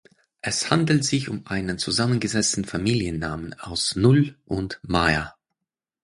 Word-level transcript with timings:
Es 0.41 0.71
handelt 0.71 1.05
sich 1.05 1.29
um 1.29 1.45
einen 1.45 1.77
zusammengesetzten 1.77 2.65
Familiennamen 2.65 3.53
aus 3.59 3.95
„Null“ 3.95 4.33
und 4.47 4.79
„meier“. 4.81 5.35